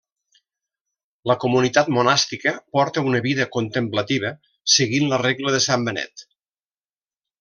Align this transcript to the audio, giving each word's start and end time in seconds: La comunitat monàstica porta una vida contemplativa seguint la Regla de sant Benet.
La 1.31 1.35
comunitat 1.43 1.91
monàstica 1.97 2.53
porta 2.77 3.03
una 3.09 3.21
vida 3.27 3.47
contemplativa 3.57 4.33
seguint 4.77 5.07
la 5.13 5.21
Regla 5.25 5.55
de 5.59 5.61
sant 5.67 5.87
Benet. 5.91 6.25